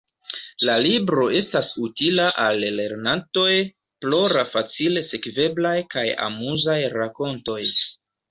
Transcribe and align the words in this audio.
La 0.67 0.75
libro 0.83 1.25
estas 1.39 1.67
utila 1.87 2.23
al 2.45 2.63
lernantoj 2.79 3.51
pro 4.05 4.23
la 4.37 4.45
facile 4.55 5.05
sekveblaj 5.11 5.77
kaj 5.95 6.07
amuzaj 6.29 6.81
rakontoj. 6.97 7.63